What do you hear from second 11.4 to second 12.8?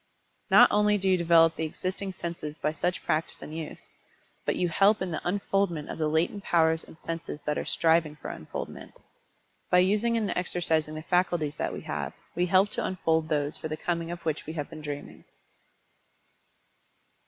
that we have, we help